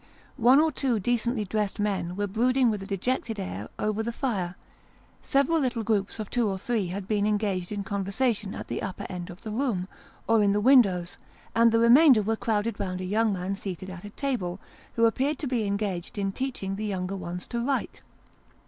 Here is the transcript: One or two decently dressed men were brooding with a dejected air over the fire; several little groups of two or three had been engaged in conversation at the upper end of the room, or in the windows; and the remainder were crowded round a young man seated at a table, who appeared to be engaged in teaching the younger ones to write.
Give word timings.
One 0.37 0.59
or 0.59 0.71
two 0.71 0.99
decently 0.99 1.45
dressed 1.45 1.79
men 1.79 2.15
were 2.15 2.25
brooding 2.25 2.71
with 2.71 2.81
a 2.81 2.87
dejected 2.87 3.39
air 3.39 3.69
over 3.77 4.01
the 4.01 4.11
fire; 4.11 4.55
several 5.21 5.59
little 5.59 5.83
groups 5.83 6.17
of 6.17 6.27
two 6.27 6.49
or 6.49 6.57
three 6.57 6.87
had 6.87 7.07
been 7.07 7.27
engaged 7.27 7.71
in 7.71 7.83
conversation 7.83 8.55
at 8.55 8.67
the 8.67 8.81
upper 8.81 9.05
end 9.11 9.29
of 9.29 9.43
the 9.43 9.51
room, 9.51 9.87
or 10.27 10.41
in 10.41 10.53
the 10.53 10.59
windows; 10.59 11.19
and 11.53 11.71
the 11.71 11.77
remainder 11.77 12.23
were 12.23 12.35
crowded 12.35 12.79
round 12.79 12.99
a 12.99 13.05
young 13.05 13.31
man 13.31 13.55
seated 13.55 13.91
at 13.91 14.03
a 14.03 14.09
table, 14.09 14.59
who 14.95 15.05
appeared 15.05 15.37
to 15.37 15.45
be 15.47 15.67
engaged 15.67 16.17
in 16.17 16.31
teaching 16.31 16.77
the 16.77 16.85
younger 16.87 17.15
ones 17.15 17.45
to 17.45 17.63
write. 17.63 18.01